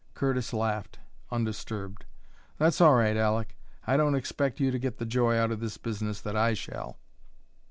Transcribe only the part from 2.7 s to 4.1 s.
all right, Aleck. I